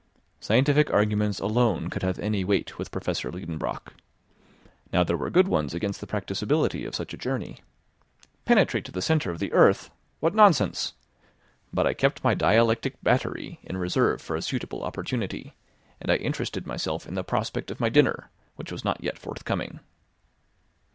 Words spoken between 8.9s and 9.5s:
the centre of